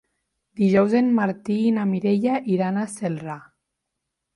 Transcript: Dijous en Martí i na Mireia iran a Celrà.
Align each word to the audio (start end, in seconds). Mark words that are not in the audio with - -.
Dijous 0.61 0.95
en 1.01 1.11
Martí 1.19 1.59
i 1.67 1.75
na 1.77 1.85
Mireia 1.93 2.41
iran 2.59 2.81
a 2.87 2.91
Celrà. 2.99 3.41